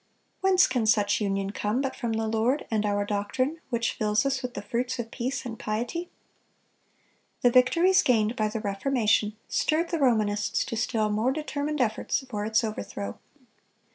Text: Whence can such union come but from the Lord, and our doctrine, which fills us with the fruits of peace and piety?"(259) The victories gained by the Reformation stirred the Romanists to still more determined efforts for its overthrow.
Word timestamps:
Whence 0.39 0.65
can 0.65 0.87
such 0.87 1.21
union 1.21 1.51
come 1.51 1.79
but 1.79 1.95
from 1.95 2.13
the 2.13 2.25
Lord, 2.25 2.65
and 2.71 2.87
our 2.87 3.05
doctrine, 3.05 3.59
which 3.69 3.91
fills 3.93 4.25
us 4.25 4.41
with 4.41 4.55
the 4.55 4.63
fruits 4.63 4.97
of 4.97 5.11
peace 5.11 5.45
and 5.45 5.59
piety?"(259) 5.59 6.09
The 7.43 7.51
victories 7.51 8.01
gained 8.01 8.35
by 8.35 8.47
the 8.47 8.61
Reformation 8.61 9.35
stirred 9.47 9.91
the 9.91 9.99
Romanists 9.99 10.65
to 10.65 10.75
still 10.75 11.11
more 11.11 11.31
determined 11.31 11.81
efforts 11.81 12.25
for 12.27 12.45
its 12.45 12.63
overthrow. 12.63 13.19